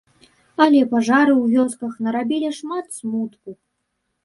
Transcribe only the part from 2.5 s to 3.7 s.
шмат смутку.